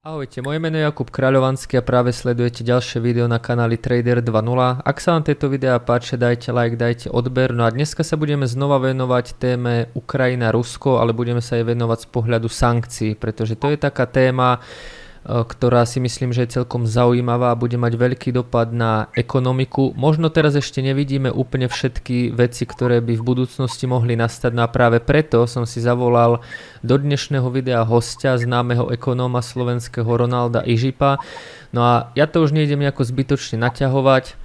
[0.00, 4.80] Ahojte, moje meno je Jakub Kráľovanský a práve sledujete ďalšie video na kanáli Trader 2.0.
[4.80, 7.52] Ak sa vám tieto videá páči, dajte like, dajte odber.
[7.52, 12.08] No a dneska sa budeme znova venovať téme Ukrajina-Rusko, ale budeme sa jej venovať z
[12.16, 14.64] pohľadu sankcií, pretože to je taká téma,
[15.20, 19.92] ktorá si myslím, že je celkom zaujímavá a bude mať veľký dopad na ekonomiku.
[19.92, 24.72] Možno teraz ešte nevidíme úplne všetky veci, ktoré by v budúcnosti mohli nastať, no a
[24.72, 26.40] práve preto som si zavolal
[26.80, 31.20] do dnešného videa hostia, známeho ekonóma slovenského Ronalda Ižipa.
[31.76, 34.39] No a ja to už nejdem nejako zbytočne naťahovať,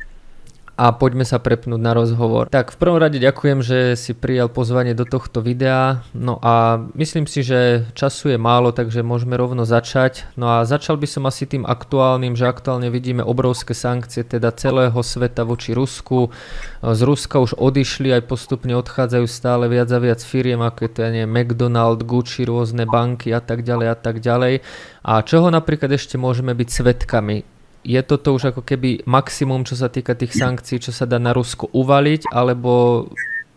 [0.76, 2.52] a poďme sa prepnúť na rozhovor.
[2.52, 6.04] Tak v prvom rade ďakujem, že si prijal pozvanie do tohto videa.
[6.12, 10.28] No a myslím si, že času je málo, takže môžeme rovno začať.
[10.36, 15.00] No a začal by som asi tým aktuálnym, že aktuálne vidíme obrovské sankcie teda celého
[15.00, 16.36] sveta voči Rusku.
[16.84, 21.00] Z Ruska už odišli, aj postupne odchádzajú stále viac a viac firiem, ako je to
[21.08, 24.60] ja neviem, McDonald, Gucci, rôzne banky a tak ďalej a tak ďalej.
[25.08, 27.55] A čoho napríklad ešte môžeme byť svetkami?
[27.86, 31.38] Je toto už ako keby maximum, čo sa týka tých sankcií, čo sa dá na
[31.38, 33.06] Rusko uvaliť, alebo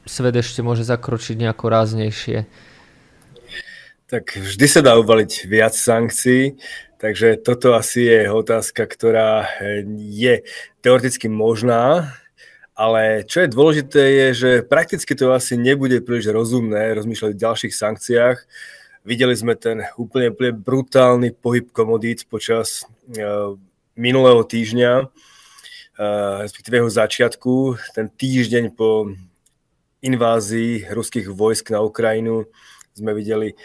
[0.05, 2.45] svet ešte môže zakročiť nejako ráznejšie?
[4.09, 6.61] Tak vždy sa dá uvaliť viac sankcií,
[7.01, 9.49] takže toto asi je otázka, ktorá
[9.97, 10.45] je
[10.81, 12.13] teoreticky možná,
[12.73, 17.75] ale čo je dôležité je, že prakticky to asi nebude príliš rozumné rozmýšľať o ďalších
[17.75, 18.39] sankciách.
[19.03, 22.87] Videli sme ten úplne, úplne brutálny pohyb komodít počas
[23.99, 27.55] minulého týždňa, eh, respektíve jeho začiatku,
[27.99, 29.11] ten týždeň po
[29.99, 32.47] invázii ruských vojsk na Ukrajinu
[32.95, 33.59] sme videli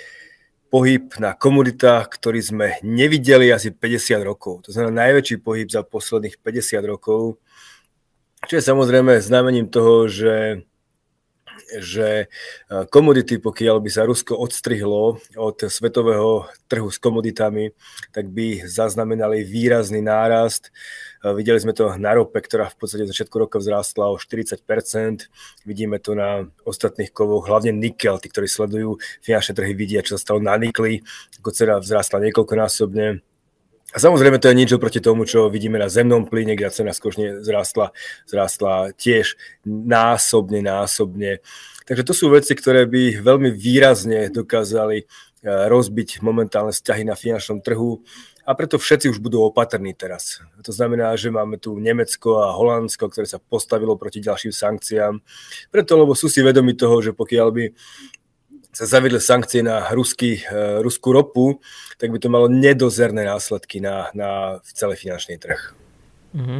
[0.73, 4.65] pohyb na komoditách, ktorý sme nevideli asi 50 rokov.
[4.65, 7.37] To znamená najväčší pohyb za posledných 50 rokov,
[8.49, 10.65] čo je samozrejme znamením toho, že
[11.79, 17.73] že eh, komodity, pokiaľ by sa Rusko odstrihlo od svetového trhu s komoditami,
[18.13, 20.69] tak by zaznamenali výrazný nárast.
[21.23, 25.31] Eh, videli sme to na rope, ktorá v podstate začiatku roka vzrástla o 40%
[25.63, 28.19] Vidíme to na ostatných kovoch, hlavne nikel.
[28.19, 31.00] Tí, ktorí sledujú finančné trhy, vidia, čo sa stalo na nikli,
[31.40, 33.32] ako cena vzrástla niekoľkonásobne.
[33.93, 37.45] A samozrejme to je niečo proti tomu, čo vidíme na zemnom plyne, kde cena skočne
[37.45, 37.93] zrástla,
[38.25, 39.37] zrástla tiež
[39.69, 41.45] násobne, násobne.
[41.85, 45.07] Takže to sú veci, ktoré by veľmi výrazne dokázali eh,
[45.45, 48.01] rozbiť momentálne vzťahy na finančnom trhu
[48.43, 50.43] a preto všetci už budú opatrní teraz.
[50.67, 55.23] To znamená, že máme tu Nemecko a Holandsko, ktoré sa postavilo proti ďalším sankciám,
[55.71, 57.65] preto lebo sú si vedomi toho, že pokiaľ by
[58.73, 61.61] sa zavedli sankcie na ruský, uh, ruskú ropu,
[62.01, 65.78] tak by to malo nedozerné následky na, na celý finančný trh.
[66.34, 66.59] Mm-hmm.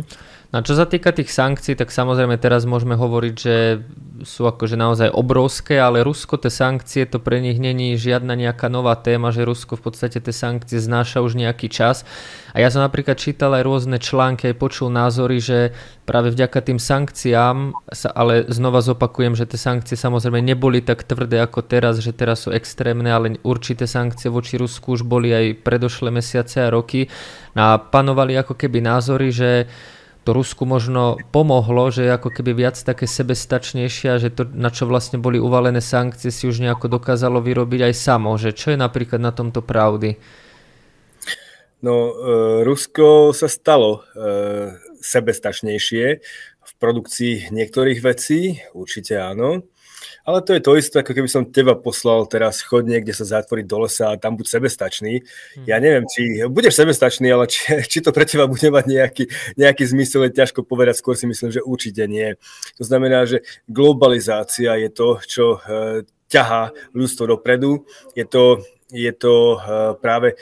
[0.54, 3.82] No a čo sa týka tých sankcií, tak samozrejme teraz môžeme hovoriť, že
[4.22, 8.94] sú akože naozaj obrovské, ale Rusko tie sankcie, to pre nich není žiadna nejaká nová
[8.94, 12.06] téma, že Rusko v podstate tie sankcie znáša už nejaký čas.
[12.54, 15.74] A ja som napríklad čítal aj rôzne články, aj počul názory, že
[16.06, 21.42] práve vďaka tým sankciám, sa, ale znova zopakujem, že tie sankcie samozrejme neboli tak tvrdé
[21.42, 26.14] ako teraz, že teraz sú extrémne, ale určité sankcie voči Rusku už boli aj predošlé
[26.14, 27.10] mesiace a roky.
[27.58, 29.66] A panovali ako keby názory, že
[30.24, 35.20] to Rusku možno pomohlo, že ako keby viac také sebestačnejšia, že to, na čo vlastne
[35.20, 38.38] boli uvalené sankcie, si už nejako dokázalo vyrobiť aj samo.
[38.40, 40.16] Že čo je napríklad na tomto pravdy?
[41.84, 42.12] No, e,
[42.64, 44.72] Rusko sa stalo e,
[45.04, 46.06] sebestačnejšie
[46.64, 49.68] v produkcii niektorých vecí, určite áno.
[50.24, 53.66] Ale to je to isté, ako keby som teba poslal teraz chod niekde sa zatvoriť
[53.68, 55.20] do lesa a tam buď sebestačný.
[55.20, 55.66] Hmm.
[55.68, 57.60] Ja neviem, či budeš sebestačný, ale či,
[57.92, 59.24] či to pre teba bude mať nejaký,
[59.60, 62.40] nejaký zmysel, je ťažko povedať, skôr si myslím, že určite nie.
[62.80, 66.00] To znamená, že globalizácia je to, čo uh,
[66.32, 67.84] ťahá ľudstvo dopredu.
[68.16, 68.64] Je to,
[68.96, 70.40] je to uh, práve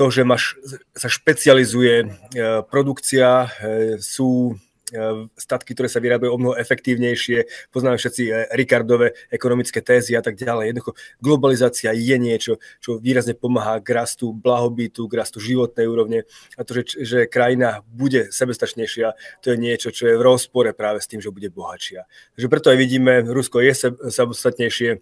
[0.00, 0.56] to, že máš,
[0.96, 3.52] sa špecializuje uh, produkcia,
[4.00, 4.56] sú
[4.90, 7.70] E, statky, ktoré sa vyrábajú o mnoho efektívnejšie.
[7.70, 10.74] Poznáme všetci e, Ricardové ekonomické tézy a tak ďalej.
[10.74, 16.26] Jednoducho globalizácia je niečo, čo výrazne pomáha k rastu blahobytu, k rastu životnej úrovne
[16.58, 20.98] a to, že, že krajina bude sebestačnejšia, to je niečo, čo je v rozpore práve
[20.98, 22.10] s tým, že bude bohatšia.
[22.34, 24.98] Takže preto aj vidíme, Rusko je samostatnejšie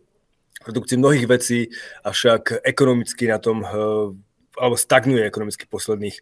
[0.68, 1.72] produkcii mnohých vecí,
[2.04, 3.68] avšak ekonomicky na tom e,
[4.58, 6.16] alebo stagnuje ekonomicky posledných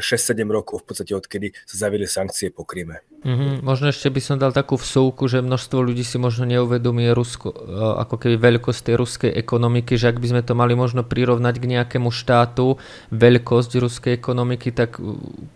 [0.00, 3.02] eh, rokov, v podstate odkedy sa zaviedli sankcie po Kryme.
[3.20, 3.60] Mm-hmm.
[3.60, 7.58] Možno ešte by som dal takú vsúku, že množstvo ľudí si možno neuvedomuje Rusko, eh,
[8.06, 11.68] ako keby veľkosť tej ruskej ekonomiky, že ak by sme to mali možno prirovnať k
[11.76, 12.80] nejakému štátu,
[13.12, 14.96] veľkosť ruskej ekonomiky, tak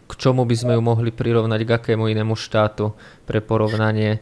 [0.05, 2.93] k čomu by sme ju mohli prirovnať, k akému inému štátu
[3.25, 4.21] pre porovnanie?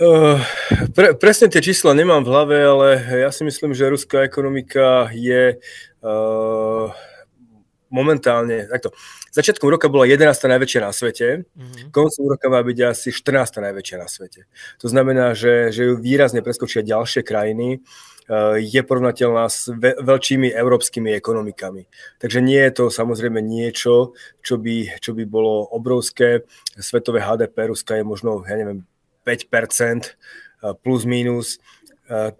[0.00, 0.40] Uh,
[0.96, 2.88] pre, presne tie čísla nemám v hlave, ale
[3.20, 5.60] ja si myslím, že ruská ekonomika je
[6.00, 6.88] uh,
[7.92, 8.96] momentálne, takto,
[9.28, 10.24] začiatkom roka bola 11.
[10.24, 11.92] najväčšia na svete, mm-hmm.
[11.92, 13.60] koncom roka má byť asi 14.
[13.60, 14.48] najväčšia na svete.
[14.80, 20.48] To znamená, že, že ju výrazne preskočia ďalšie krajiny, uh, je porovnateľná s ve- veľkými
[20.48, 21.92] európskymi ekonomikami.
[22.24, 26.48] Takže nie je to samozrejme niečo, čo by, čo by bolo obrovské.
[26.80, 28.99] Svetové HDP Ruska je možno, ja neviem, 5%
[30.82, 31.60] plus minus.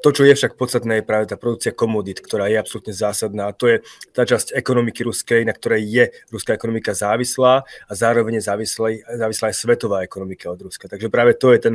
[0.02, 3.46] To, čo je však podstatné, je práve tá produkcia komodít, ktorá je absolútne zásadná.
[3.46, 6.04] A to je tá časť ekonomiky ruskej, na ktorej je
[6.34, 10.90] ruská ekonomika závislá a zároveň je závislá, závislá aj svetová ekonomika od Ruska.
[10.90, 11.74] Takže práve to je ten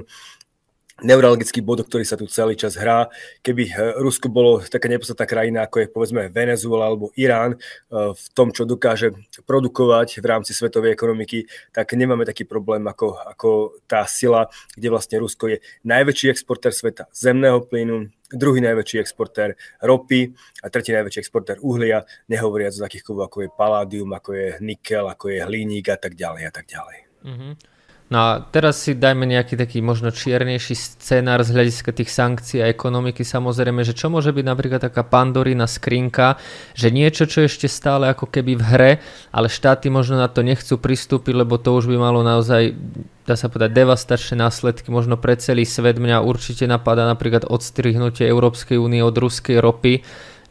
[1.04, 3.12] neurologický bod, ktorý sa tu celý čas hrá.
[3.44, 8.26] Keby eh, Rusko bolo taká nepodstatná krajina, ako je povedzme Venezuela alebo Irán, eh, v
[8.32, 9.12] tom, čo dokáže
[9.44, 13.50] produkovať v rámci svetovej ekonomiky, tak nemáme taký problém ako, ako
[13.90, 14.48] tá sila,
[14.78, 20.32] kde vlastne Rusko je najväčší exportér sveta zemného plynu, druhý najväčší exportér ropy
[20.64, 25.06] a tretí najväčší exportér uhlia, nehovoriac o takých kovov, ako je paládium, ako je nikel,
[25.12, 26.98] ako je hliník a tak ďalej a tak ďalej.
[27.26, 27.75] Mm-hmm.
[28.16, 32.72] No a teraz si dajme nejaký taký možno čiernejší scenár z hľadiska tých sankcií a
[32.72, 33.28] ekonomiky.
[33.28, 36.40] Samozrejme, že čo môže byť napríklad taká pandorína skrinka,
[36.80, 38.92] že niečo, čo je ešte stále ako keby v hre,
[39.36, 42.72] ale štáty možno na to nechcú pristúpiť, lebo to už by malo naozaj
[43.26, 45.98] dá sa povedať, devastačné následky možno pre celý svet.
[45.98, 50.06] Mňa určite napadá napríklad odstrihnutie Európskej únie od ruskej ropy,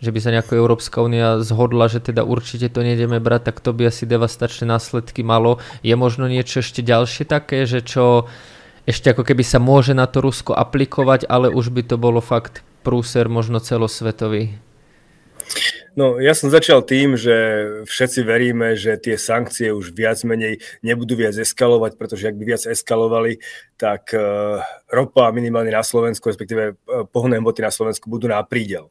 [0.04, 3.72] že by sa nejako Európska únia zhodla, že teda určite to nejdeme brať, tak to
[3.72, 5.58] by asi devastačné následky malo.
[5.80, 8.28] Je možno niečo ešte ďalšie také, že čo
[8.84, 12.60] ešte ako keby sa môže na to Rusko aplikovať, ale už by to bolo fakt
[12.84, 14.60] prúser možno celosvetový?
[15.94, 17.32] No, ja som začal tým, že
[17.86, 22.66] všetci veríme, že tie sankcie už viac menej nebudú viac eskalovať, pretože ak by viac
[22.66, 23.38] eskalovali,
[23.78, 24.58] tak uh,
[24.90, 28.90] ropa minimálne na Slovensku, respektíve uh, pohonné hmoty na Slovensku budú na prídel.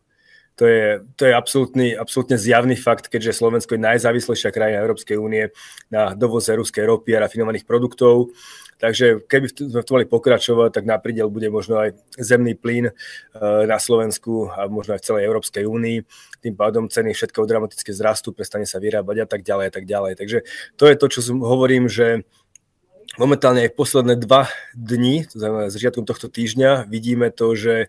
[0.61, 5.49] To je, to je absolútny, absolútne zjavný fakt, keďže Slovensko je najzávislejšia krajina Európskej únie
[5.89, 8.29] na dovoze ruskej ropy a rafinovaných produktov.
[8.83, 12.91] Takže keby sme v tom mali pokračovať, tak na prídel bude možno aj zemný plyn
[12.91, 12.93] eh,
[13.63, 15.97] na Slovensku a možno aj v celej Európskej únii.
[16.43, 20.13] Tým pádom ceny všetko dramaticky zrastú, prestane sa vyrábať a tak ďalej a tak ďalej.
[20.19, 20.37] Takže
[20.75, 22.27] to je to, čo hovorím, že
[23.13, 27.87] Momentálne aj posledné dva dni, to znamená začiatkom tohto týždňa, vidíme to, že e,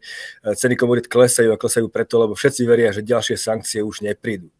[0.52, 4.52] ceny komodít klesajú a klesajú preto, lebo všetci veria, že ďalšie sankcie už neprídu.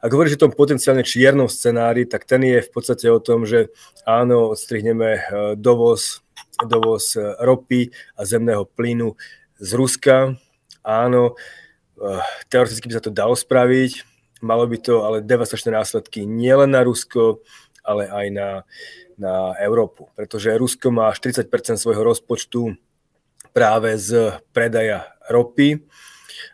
[0.00, 3.68] Ak hovoríš o tom potenciálne čiernom scenári, tak ten je v podstate o tom, že
[4.08, 5.20] áno, odstrihneme e,
[5.60, 6.24] dovoz,
[6.64, 9.12] dovoz e, ropy a zemného plynu
[9.60, 10.40] z Ruska.
[10.88, 11.36] Áno,
[12.48, 14.08] teoreticky by sa to dalo spraviť,
[14.40, 17.44] malo by to ale devastačné následky nielen na Rusko,
[17.88, 18.50] ale aj na,
[19.16, 21.48] na Európu, pretože Rusko má 40%
[21.80, 22.76] svojho rozpočtu
[23.56, 25.88] práve z predaja ropy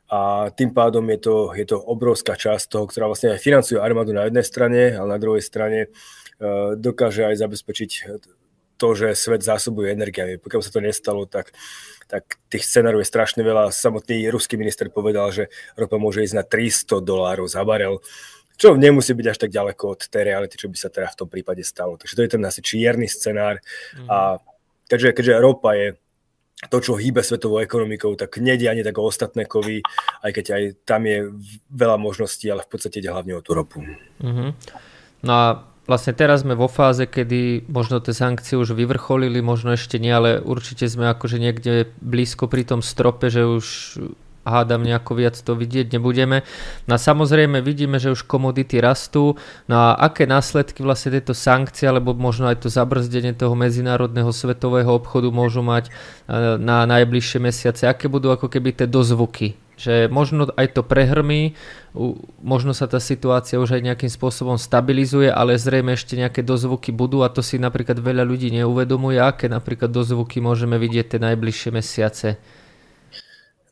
[0.09, 4.15] a tým pádom je to, je to obrovská časť toho, ktorá vlastne aj financuje armádu
[4.15, 5.89] na jednej strane, ale na druhej strane e,
[6.79, 7.91] dokáže aj zabezpečiť
[8.77, 10.39] to, že svet zásobuje energiami.
[10.39, 11.55] Pokiaľ sa to nestalo, tak,
[12.11, 13.71] tak tých scenárov je strašne veľa.
[13.71, 15.45] Samotný ruský minister povedal, že
[15.79, 18.03] ropa môže ísť na 300 dolárov za barel
[18.55, 21.29] čo nemusí byť až tak ďaleko od tej reality, čo by sa teda v tom
[21.29, 21.99] prípade stalo.
[21.99, 23.59] Takže to je ten asi čierny scenár.
[23.99, 24.09] Mm.
[24.09, 24.19] A
[24.87, 25.99] keďže, keďže Európa je
[26.71, 29.85] to, čo hýbe svetovou ekonomikou, tak nedie ani tak o ostatné kovy,
[30.23, 31.29] aj keď aj tam je
[31.69, 33.85] veľa možností, ale v podstate ide hlavne o tú ropu.
[34.23, 34.51] Mm-hmm.
[35.25, 35.47] No a
[35.85, 40.41] vlastne teraz sme vo fáze, kedy možno tie sankcie už vyvrcholili, možno ešte nie, ale
[40.41, 43.67] určite sme akože niekde blízko pri tom strope, že už
[44.45, 46.45] hádam nejako viac to vidieť nebudeme.
[46.85, 49.41] No samozrejme vidíme, že už komodity rastú.
[49.67, 54.93] No a aké následky vlastne tieto sankcie, alebo možno aj to zabrzdenie toho medzinárodného svetového
[54.93, 55.93] obchodu môžu mať e,
[56.61, 57.89] na najbližšie mesiace?
[57.89, 59.57] Aké budú ako keby tie dozvuky?
[59.75, 61.59] Že možno aj to prehrmí,
[62.39, 67.27] možno sa tá situácia už aj nejakým spôsobom stabilizuje, ale zrejme ešte nejaké dozvuky budú
[67.27, 72.39] a to si napríklad veľa ľudí neuvedomuje, aké napríklad dozvuky môžeme vidieť tie najbližšie mesiace.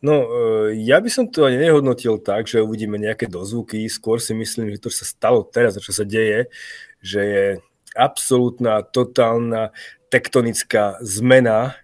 [0.02, 3.86] No, e, ja by som to ani nehodnotil tak, že uvidíme nejaké dozvuky.
[3.86, 6.50] Skôr si myslím, že to, čo sa stalo teraz čo sa deje,
[6.98, 7.46] že je
[7.94, 9.70] absolútna, totálna
[10.10, 11.78] tektonická zmena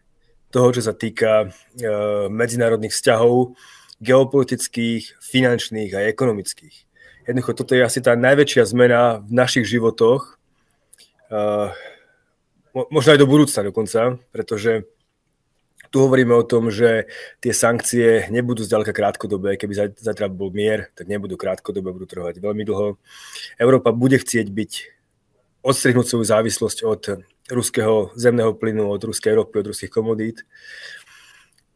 [0.50, 1.88] toho, čo sa týka e,
[2.26, 3.54] medzinárodných vzťahov,
[4.02, 6.74] geopolitických, finančných a ekonomických.
[7.28, 10.40] Jednoducho, toto je asi tá najväčšia zmena v našich životoch,
[11.30, 11.40] e,
[12.74, 14.90] možno aj do budúcna dokonca, pretože
[15.88, 17.08] tu hovoríme o tom, že
[17.40, 19.56] tie sankcie nebudú zďaleka krátkodobé.
[19.56, 23.00] Keby zajtra bol mier, tak nebudú krátkodobé, budú trvať veľmi dlho.
[23.56, 24.72] Európa bude chcieť byť,
[25.64, 27.02] odstrihnúť svoju závislosť od
[27.48, 30.44] ruského zemného plynu, od ruskej ropy, od ruských komodít.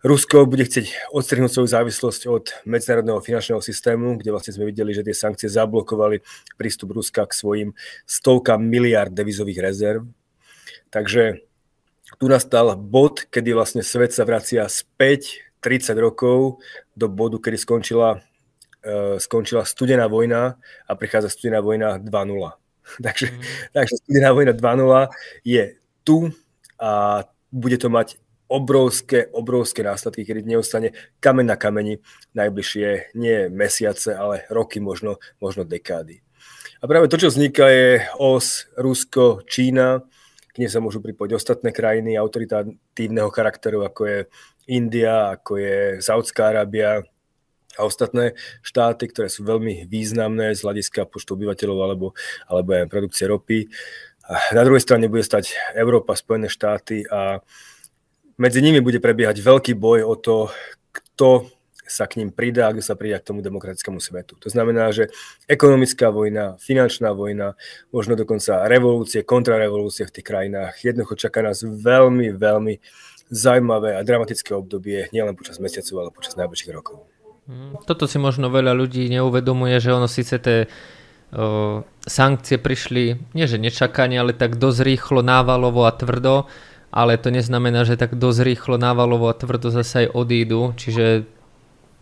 [0.02, 5.06] Rusko bude chcieť odstrihnúť svoju závislosť od medzinárodného finančného systému, kde vlastne sme videli, že
[5.06, 6.18] tie sankcie zablokovali
[6.58, 7.68] prístup Ruska k svojim
[8.02, 10.02] stovkám miliard devizových rezerv.
[10.90, 11.46] Takže
[12.22, 16.62] tu nastal bod, kedy vlastne svet sa vracia späť 30 rokov
[16.94, 18.22] do bodu, kedy skončila,
[18.86, 20.54] uh, skončila studená vojna
[20.86, 22.06] a prichádza studená vojna 2.0.
[23.10, 23.42] takže, mm.
[23.74, 25.10] takže studená vojna 2.0
[25.42, 25.64] je
[26.06, 26.30] tu
[26.78, 31.98] a bude to mať obrovské, obrovské následky, kedy neostane kameň na kameni
[32.38, 36.22] najbližšie nie mesiace, ale roky, možno, možno dekády.
[36.78, 40.06] A práve to, čo vzniká, je os Rusko, Čína,
[40.52, 44.18] k nej sa môžu pripojiť ostatné krajiny autoritatívneho charakteru, ako je
[44.68, 47.00] India, ako je Saudská Arábia
[47.72, 52.06] a ostatné štáty, ktoré sú veľmi významné z hľadiska počtu obyvateľov alebo,
[52.44, 53.72] alebo aj produkcie ropy.
[54.28, 57.40] A na druhej strane bude stať Európa, Spojené štáty a
[58.36, 60.52] medzi nimi bude prebiehať veľký boj o to,
[60.92, 61.48] kto
[61.86, 64.38] sa k ním pridá, kto sa pridá k tomu demokratickému svetu.
[64.40, 65.10] To znamená, že
[65.50, 67.58] ekonomická vojna, finančná vojna,
[67.90, 70.78] možno dokonca revolúcie, kontrarevolúcie v tých krajinách.
[70.80, 72.74] Jednoducho čaká nás veľmi, veľmi
[73.32, 77.04] zaujímavé a dramatické obdobie, nielen počas mesiacov, ale počas najbližších rokov.
[77.50, 80.70] Mm, toto si možno veľa ľudí neuvedomuje, že ono síce tie
[82.04, 86.44] sankcie prišli, nie že nečakanie, ale tak dosť rýchlo, návalovo a tvrdo
[86.92, 91.24] ale to neznamená, že tak dosť rýchlo návalovo a tvrdo zase aj odídu, čiže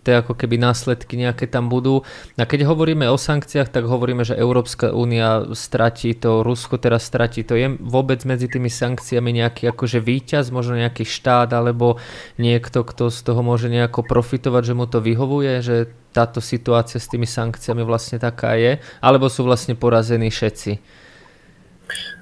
[0.00, 2.02] to ako keby následky nejaké tam budú.
[2.40, 7.44] A keď hovoríme o sankciách, tak hovoríme, že Európska únia stratí to, Rusko teraz stratí
[7.44, 7.52] to.
[7.56, 12.00] Je vôbec medzi tými sankciami nejaký akože víťaz, možno nejaký štát, alebo
[12.40, 15.76] niekto, kto z toho môže nejako profitovať, že mu to vyhovuje, že
[16.10, 21.00] táto situácia s tými sankciami vlastne taká je, alebo sú vlastne porazení všetci?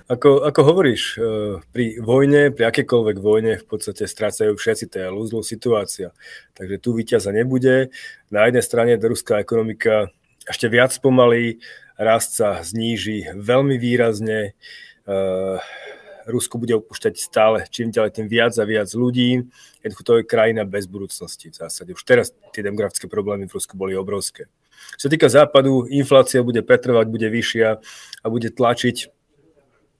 [0.08, 5.08] Ako, ako hovoríš, eh, pri vojne, pri akékoľvek vojne v podstate strácajú všetci, to je
[5.12, 6.16] lúzlú situácia.
[6.56, 7.92] Takže tu víťaza nebude.
[8.32, 10.08] Na jednej strane ruská ekonomika
[10.48, 11.60] ešte viac pomalí,
[12.00, 14.56] rast sa zníži veľmi výrazne,
[15.04, 15.58] eh,
[16.28, 19.48] Rusko bude opúšťať stále čím ďalej tým viac a viac ľudí.
[19.80, 21.96] Jednoducho to je krajina bez budúcnosti v zásade.
[21.96, 24.44] Už teraz tie demografické problémy v Rusku boli obrovské.
[25.00, 27.68] Čo sa týka západu, inflácia bude pretrvať, bude vyššia
[28.20, 29.17] a bude tlačiť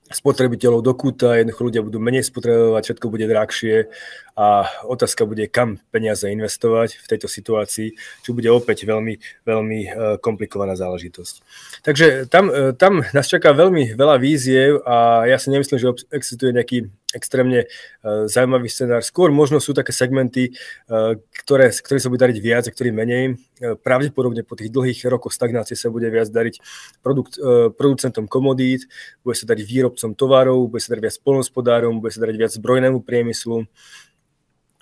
[0.09, 3.93] spotrebiteľov do kúta, jednoducho ľudia budú menej spotrebovať, všetko bude drahšie
[4.39, 9.89] a otázka bude, kam peniaze investovať v tejto situácii, čo bude opäť veľmi, veľmi e,
[10.23, 11.35] komplikovaná záležitosť.
[11.83, 16.55] Takže tam, e, tam nás čaká veľmi veľa víziev a ja si nemyslím, že existuje
[16.55, 16.87] nejaký
[17.17, 19.01] extrémne uh, zaujímavý scenár.
[19.01, 20.53] Skôr možno sú také segmenty,
[20.89, 23.25] uh, ktoré, ktoré sa bude dariť viac a ktorým menej.
[23.59, 26.61] Uh, pravdepodobne po tých dlhých rokoch stagnácie sa bude viac dariť
[27.01, 27.41] produkt,
[27.81, 28.85] producentom komodít,
[29.25, 33.01] bude sa dariť výrobcom tovarov, bude sa dariť viac polnospodárom, bude sa dariť viac zbrojnému
[33.05, 33.65] priemyslu.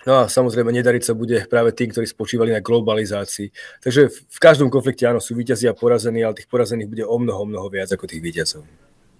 [0.07, 3.51] No a samozrejme nedariť sa bude práve tým, ktorí spočívali na globalizácii.
[3.83, 7.43] Takže v každom konflikte áno, sú víťazí a porazení, ale tých porazených bude o mnoho,
[7.43, 8.63] mnoho viac ako tých víťazov.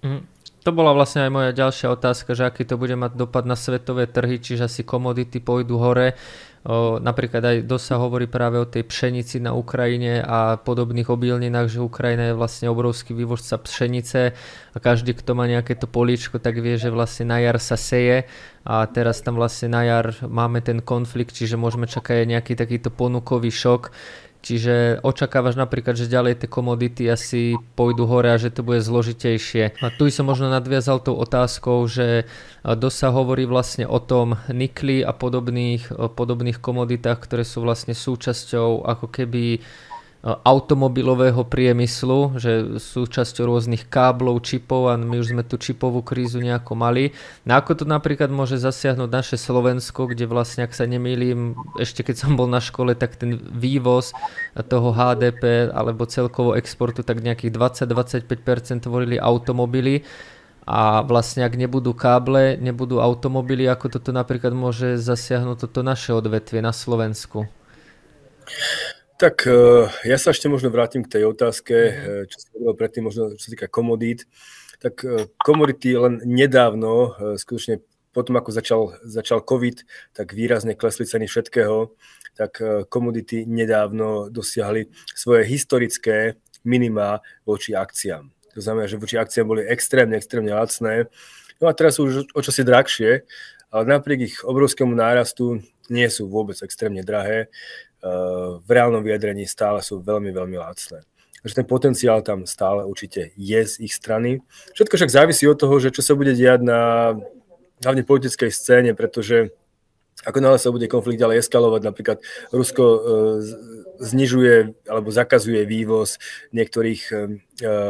[0.03, 0.23] Mm.
[0.67, 4.03] To bola vlastne aj moja ďalšia otázka, že aký to bude mať dopad na svetové
[4.03, 6.19] trhy, čiže asi komodity pôjdu hore.
[6.67, 11.71] O, napríklad aj dosť sa hovorí práve o tej pšenici na Ukrajine a podobných obilninách,
[11.71, 14.35] že Ukrajina je vlastne obrovský vývozca pšenice
[14.75, 18.27] a každý, kto má nejaké to políčko, tak vie, že vlastne na jar sa seje
[18.67, 22.91] a teraz tam vlastne na jar máme ten konflikt, čiže môžeme čakať aj nejaký takýto
[22.91, 23.95] ponukový šok.
[24.41, 29.81] Čiže očakávaš napríklad, že ďalej tie komodity asi pôjdu hore a že to bude zložitejšie.
[29.81, 32.29] A tu som možno nadviazal tou otázkou, že
[32.63, 39.05] dosť hovorí vlastne o tom nikli a podobných, podobných komoditách, ktoré sú vlastne súčasťou ako
[39.11, 39.59] keby
[40.27, 46.43] automobilového priemyslu, že sú časťou rôznych káblov, čipov a my už sme tú čipovú krízu
[46.43, 47.15] nejako mali.
[47.47, 52.27] No ako to napríklad môže zasiahnuť naše Slovensko, kde vlastne, ak sa nemýlim, ešte keď
[52.27, 54.11] som bol na škole, tak ten vývoz
[54.67, 57.55] toho HDP alebo celkovo exportu tak nejakých
[57.87, 60.03] 20-25% tvorili automobily
[60.67, 66.59] a vlastne ak nebudú káble, nebudú automobily, ako toto napríklad môže zasiahnuť toto naše odvetvie
[66.59, 67.47] na Slovensku?
[69.17, 71.97] Tak eh, ja sa ešte možno vrátim k tej otázke, mhm.
[71.97, 74.29] eh, čo som hovoril predtým, možno čo sa týka komodít.
[74.77, 77.81] Tak eh, komodity len nedávno, skutočne
[78.13, 81.93] potom ako začal, začal COVID, tak výrazne klesli ceny všetkého,
[82.33, 82.57] tak
[82.89, 88.25] komodity nedávno dosiahli svoje historické minima voči akciám.
[88.57, 91.05] To znamená, že voči akciám boli extrémne, extrémne lacné.
[91.61, 93.21] No a teraz sú už o čosi drahšie,
[93.69, 95.61] ale napriek ich obrovskému nárastu
[95.93, 97.53] nie sú vôbec extrémne drahé.
[98.07, 101.03] Eh, v reálnom vyjadrení stále sú veľmi, veľmi lacné.
[101.43, 104.43] Takže ten potenciál tam stále určite je z ich strany.
[104.73, 107.13] Všetko však závisí od toho, že čo sa bude diať na
[107.83, 109.53] hlavne politickej scéne, pretože
[110.25, 112.17] ako náhle sa bude konflikt ďalej eskalovať, napríklad
[112.49, 112.99] Rusko e,
[113.99, 116.21] znižuje alebo zakazuje vývoz
[116.53, 117.15] niektorých e,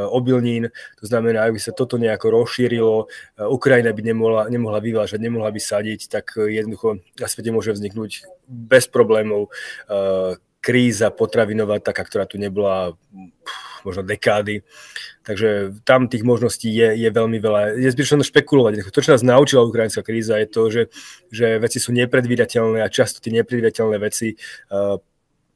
[0.08, 3.12] obilnín, to znamená, ak by sa toto nejako rozšírilo,
[3.52, 8.88] Ukrajina by nemohla, nemohla vyvážať, nemohla by sadiť, tak jednoducho na svete môže vzniknúť bez
[8.88, 9.52] problémov
[10.68, 12.92] kríza potravinová, taká, ktorá tu nebola
[13.88, 14.68] možno dekády.
[15.24, 17.80] Takže tam tých možností je, je veľmi veľa.
[17.80, 18.92] Je zbytočné špekulovať.
[18.92, 20.84] To, čo nás naučila ukrajinská kríza, je to, že,
[21.32, 25.00] že veci sú nepredvídateľné a často tie nepredvídateľné veci uh,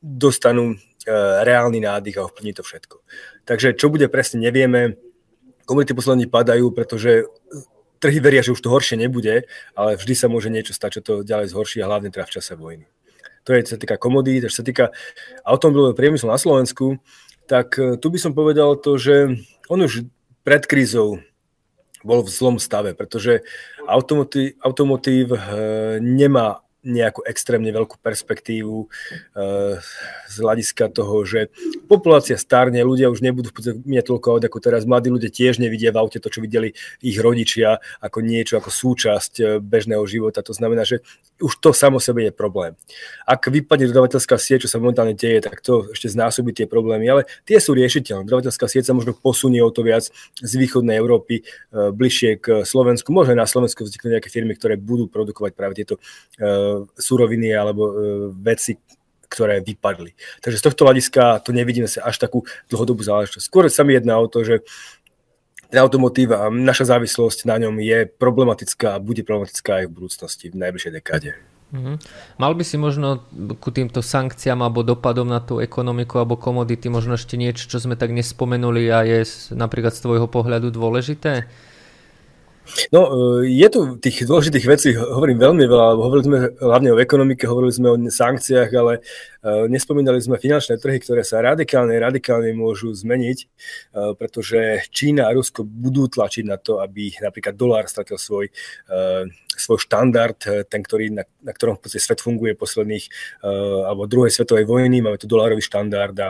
[0.02, 3.00] dostanú uh, reálny nádych a ovplyvní to všetko.
[3.46, 4.98] Takže čo bude presne, nevieme.
[5.70, 7.30] Komunity poslední padajú, pretože
[8.02, 9.46] trhy veria, že už to horšie nebude,
[9.78, 12.58] ale vždy sa môže niečo stať, čo to ďalej zhorší a hlavne teda v čase
[12.58, 12.90] vojny.
[13.46, 14.90] To je, čo sa týka komodí, čo sa týka
[15.46, 16.98] automobilového priemyslu na Slovensku,
[17.46, 19.38] tak e, tu by som povedal to, že
[19.70, 20.06] on už
[20.42, 21.22] pred krízou
[22.02, 23.46] bol v zlom stave, pretože
[23.86, 25.40] automotív, automotív e,
[26.02, 29.78] nemá nejakú extrémne veľkú perspektívu uh,
[30.26, 31.54] z hľadiska toho, že
[31.86, 33.54] populácia starne, ľudia už nebudú
[33.86, 36.74] mať toľko aut ako teraz, mladí ľudia tiež nevidia v aute to, čo videli
[37.06, 40.42] ich rodičia ako niečo, ako súčasť uh, bežného života.
[40.42, 41.06] To znamená, že
[41.42, 42.74] už to samo sebe je problém.
[43.26, 47.30] Ak vypadne dodavateľská sieť, čo sa momentálne deje, tak to ešte znásobí tie problémy, ale
[47.46, 48.26] tie sú riešiteľné.
[48.26, 53.14] Dodavateľská sieť sa možno posunie o to viac z východnej Európy uh, bližšie k Slovensku.
[53.14, 56.02] Možno na Slovensku vzniknú nejaké firmy, ktoré budú produkovať práve tieto
[56.98, 57.94] suroviny alebo e,
[58.42, 58.78] veci,
[59.32, 60.12] ktoré vypadli.
[60.44, 63.48] Takže z tohto hľadiska to nevidíme sa až takú dlhodobú záležitosť.
[63.48, 64.68] Skôr sa mi jedná o to, že
[65.72, 70.52] ten automotív a naša závislosť na ňom je problematická a bude problematická aj v budúcnosti,
[70.52, 71.40] v najbližšej dekáde.
[71.72, 71.96] Mm-hmm.
[72.36, 73.24] Mal by si možno
[73.64, 77.96] ku týmto sankciám alebo dopadom na tú ekonomiku alebo komodity možno ešte niečo, čo sme
[77.96, 79.24] tak nespomenuli a je
[79.56, 81.48] napríklad z tvojho pohľadu dôležité?
[82.92, 83.02] No,
[83.42, 87.74] e, je tu tých dôležitých vecí, hovorím veľmi veľa, hovorili sme hlavne o ekonomike, hovorili
[87.74, 89.02] sme o sankciách, ale e,
[89.68, 93.46] nespomínali sme finančné trhy, ktoré sa radikálne, radikálne môžu zmeniť, e,
[94.16, 98.54] pretože Čína a Rusko budú tlačiť na to, aby napríklad dolár stratil svoj,
[99.52, 100.38] svoj štandard,
[100.70, 103.06] ten, ktorý, na, na ktorom podstate svet funguje posledných,
[103.88, 106.30] alebo druhej svetovej vojny, máme tu dolárový štandard a,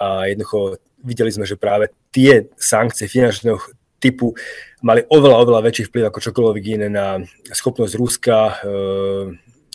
[0.00, 4.32] a jednoducho videli sme, že práve tie sankcie finančného typu
[4.80, 7.20] mali oveľa, oveľa väčší vplyv ako čokoľvek iné na
[7.52, 8.52] schopnosť Ruska e,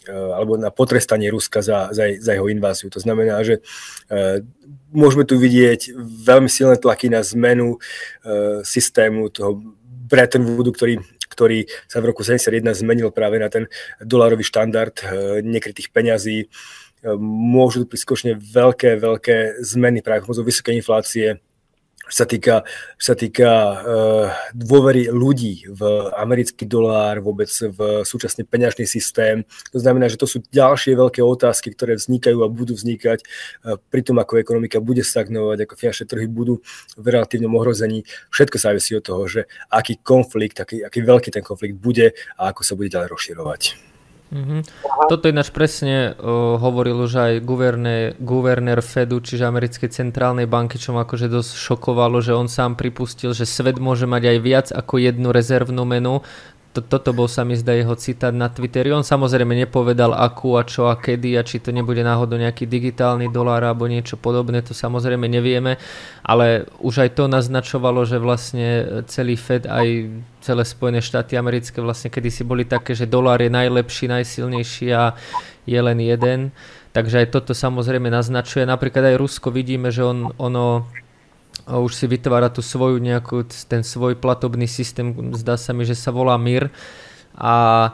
[0.09, 2.89] alebo na potrestanie Ruska za, za, za jeho inváziu.
[2.89, 3.61] To znamená, že
[4.09, 4.41] e,
[4.89, 5.93] môžeme tu vidieť
[6.25, 9.61] veľmi silné tlaky na zmenu e, systému toho
[10.05, 13.65] Bretton Woodu, ktorý, ktorý sa v roku 71 zmenil práve na ten
[13.97, 14.93] dolárový štandard
[15.41, 16.45] nekrytých peňazí.
[17.25, 21.41] Môžu tu príslušne veľké, veľké zmeny práve vysokej inflácie,
[22.09, 22.61] sa týka,
[23.01, 25.81] sa týka uh, dôvery ľudí v
[26.13, 29.41] americký dolár, vôbec v súčasný peňažný systém.
[29.73, 34.01] To znamená, že to sú ďalšie veľké otázky, ktoré vznikajú a budú vznikať uh, pri
[34.05, 36.61] tom, ako ekonomika bude stagnovať, ako finančné trhy budú
[36.93, 38.05] v relatívnom ohrození.
[38.29, 39.41] Všetko závisí od toho, že
[39.73, 43.94] aký konflikt, aký, aký veľký ten konflikt bude a ako sa bude ďalej rozširovať.
[44.33, 44.61] Mm-hmm.
[45.05, 50.97] Toto ináč presne uh, hovoril už aj guverné, guvernér Fedu, čiže americkej centrálnej banky, čo
[50.97, 54.97] ma akože dosť šokovalo, že on sám pripustil, že svet môže mať aj viac ako
[54.97, 56.25] jednu rezervnú menu,
[56.75, 58.91] to, toto bol sa mi zdá jeho citát na Twitteri.
[58.91, 63.31] On samozrejme nepovedal akú a čo a kedy a či to nebude náhodou nejaký digitálny
[63.31, 65.79] dolár alebo niečo podobné, to samozrejme nevieme,
[66.19, 68.67] ale už aj to naznačovalo, že vlastne
[69.07, 69.87] celý Fed aj
[70.43, 75.15] celé Spojené štáty americké vlastne kedysi boli také, že dolár je najlepší, najsilnejší a
[75.63, 76.39] je len jeden.
[76.91, 78.63] Takže aj toto samozrejme naznačuje.
[78.63, 80.87] Napríklad aj Rusko vidíme, že on, ono
[81.65, 85.97] a už si vytvára tu svoju nejakú, ten svoj platobný systém, zdá sa mi, že
[85.97, 86.69] sa volá MIR.
[87.33, 87.89] A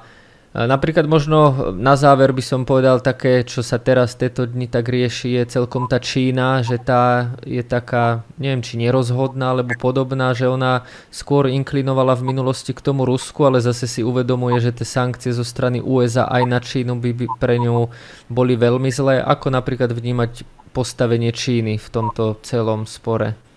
[0.52, 5.40] napríklad možno na záver by som povedal také, čo sa teraz tieto dni tak rieši,
[5.40, 10.84] je celkom tá Čína, že tá je taká, neviem či nerozhodná alebo podobná, že ona
[11.08, 15.48] skôr inklinovala v minulosti k tomu Rusku, ale zase si uvedomuje, že tie sankcie zo
[15.48, 17.88] strany USA aj na Čínu by, by pre ňu
[18.28, 19.24] boli veľmi zlé.
[19.24, 20.44] Ako napríklad vnímať
[20.76, 23.51] postavenie Číny v tomto celom spore?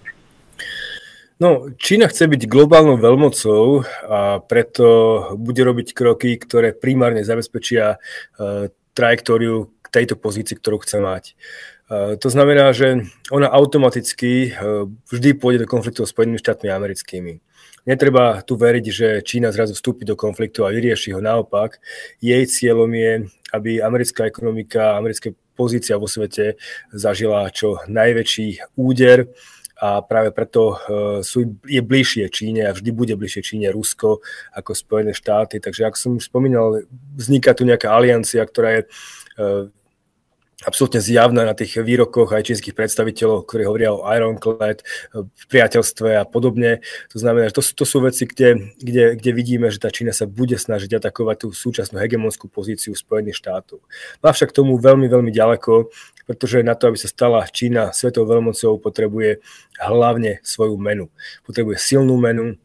[1.43, 4.87] No, Čína chce byť globálnou veľmocou a preto
[5.35, 11.25] bude robiť kroky, ktoré primárne zabezpečia uh, trajektóriu k tejto pozícii, ktorú chce mať.
[11.91, 17.43] Uh, to znamená, že ona automaticky uh, vždy pôjde do konfliktu s Spojenými štátmi americkými.
[17.85, 21.21] Netreba tu veriť, že Čína zrazu vstúpi do konfliktu a vyrieši ho.
[21.21, 21.83] Naopak,
[22.23, 26.57] jej cieľom je, aby americká ekonomika, americká pozícia vo svete
[26.95, 29.35] zažila čo najväčší úder
[29.75, 30.79] a práve preto
[31.27, 34.23] sú, je bližšie Číne a vždy bude bližšie Číne Rusko
[34.55, 35.59] ako Spojené štáty.
[35.59, 36.87] Takže ako som už spomínal,
[37.19, 38.83] vzniká tu nejaká aliancia, ktorá je
[40.65, 44.83] absolútne zjavná na tých výrokoch aj čínskych predstaviteľov, ktorí hovoria o Ironclad,
[45.15, 46.81] v priateľstve a podobne.
[47.13, 50.25] To znamená, že to, to sú veci, kde, kde, kde vidíme, že tá Čína sa
[50.25, 53.85] bude snažiť atakovať tú súčasnú hegemonskú pozíciu Spojených štátov.
[54.25, 55.93] Má však tomu veľmi, veľmi ďaleko,
[56.25, 59.45] pretože na to, aby sa stala Čína svetovou veľmocou, potrebuje
[59.77, 61.13] hlavne svoju menu.
[61.45, 62.57] Potrebuje silnú menu,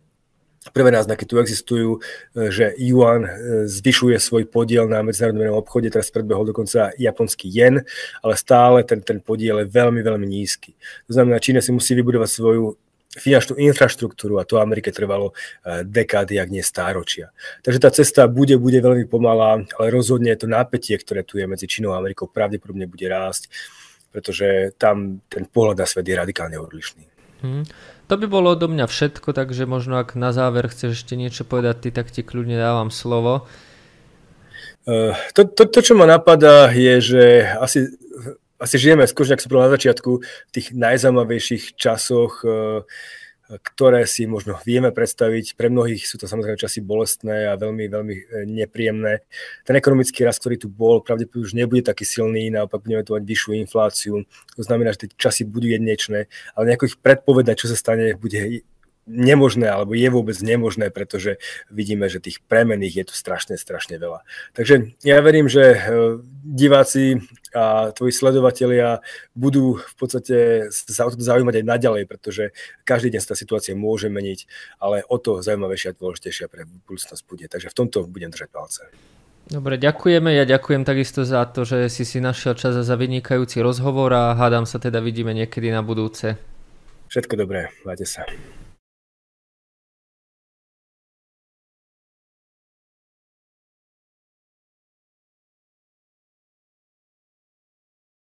[0.60, 2.04] Prvé náznaky tu existujú,
[2.36, 3.32] e, že Yuan e,
[3.64, 7.88] zvyšuje svoj podiel na medzinárodnom obchode, teraz predbehol dokonca japonský jen,
[8.20, 10.76] ale stále ten, ten podiel je veľmi, veľmi nízky.
[11.08, 12.76] To znamená, Čína si musí vybudovať svoju
[13.10, 15.32] finančnú infraštruktúru a to Amerike trvalo
[15.64, 17.32] e, dekády, ak nie stáročia.
[17.64, 21.66] Takže tá cesta bude, bude veľmi pomalá, ale rozhodne to napätie, ktoré tu je medzi
[21.66, 23.48] Čínou a Amerikou, pravdepodobne bude rásť,
[24.12, 27.19] pretože tam ten pohľad na svet je radikálne odlišný.
[27.40, 27.64] Hmm.
[28.10, 31.88] To by bolo odo mňa všetko, takže možno ak na záver chceš ešte niečo povedať,
[31.88, 33.48] ty tak ti kľudne dávam slovo.
[34.90, 37.24] Uh, to, to, to, čo ma napadá, je, že
[37.62, 37.94] asi,
[38.58, 42.82] asi žijeme, skôr, ak som na začiatku, v tých najzaujímavejších časoch uh,
[43.50, 45.58] ktoré si možno vieme predstaviť.
[45.58, 49.26] Pre mnohých sú to samozrejme časy bolestné a veľmi, veľmi e, nepríjemné.
[49.66, 53.24] Ten ekonomický rast, ktorý tu bol, pravdepodobne už nebude taký silný, naopak budeme tu mať
[53.26, 54.14] vyššiu infláciu.
[54.54, 58.62] To znamená, že tie časy budú jednečné, ale nejako ich predpovedať, čo sa stane, bude
[59.10, 61.42] nemožné, alebo je vôbec nemožné, pretože
[61.74, 64.22] vidíme, že tých premených je tu strašne, strašne veľa.
[64.54, 65.78] Takže ja verím, že e,
[66.46, 69.02] diváci a tvoji sledovatelia
[69.34, 70.38] budú v podstate
[70.70, 72.54] sa o to zaujímať aj naďalej, pretože
[72.86, 74.46] každý deň sa tá situácia môže meniť,
[74.78, 77.50] ale o to zaujímavejšia a dôležitejšia pre budúcnosť bude.
[77.50, 78.86] Takže v tomto budem držať palce.
[79.50, 80.30] Dobre, ďakujeme.
[80.38, 84.70] Ja ďakujem takisto za to, že si si našiel čas za vynikajúci rozhovor a hádam
[84.70, 86.38] sa teda vidíme niekedy na budúce.
[87.10, 88.30] Všetko dobré, majte sa.